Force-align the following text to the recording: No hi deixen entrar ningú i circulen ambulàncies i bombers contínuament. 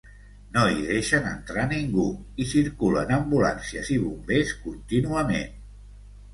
No 0.53 0.61
hi 0.69 0.79
deixen 0.85 1.27
entrar 1.31 1.65
ningú 1.73 2.07
i 2.45 2.49
circulen 2.55 3.15
ambulàncies 3.19 3.95
i 3.99 4.01
bombers 4.09 4.57
contínuament. 4.67 5.57